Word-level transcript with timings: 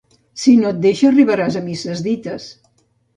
Si 0.43 0.53
no 0.61 0.69
et 0.69 0.79
deixa, 0.85 1.05
arribaràs 1.09 1.57
a 1.59 1.61
misses 1.65 2.01
dites. 2.09 2.49